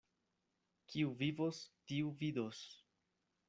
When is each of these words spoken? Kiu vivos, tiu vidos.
Kiu 0.93 1.11
vivos, 1.21 1.61
tiu 1.93 2.09
vidos. 2.25 2.59